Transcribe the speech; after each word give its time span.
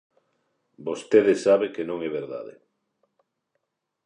Vostede 0.87 1.33
sabe 1.45 1.67
que 1.75 1.83
non 1.89 1.97
é 2.07 2.09
verdade. 2.19 2.53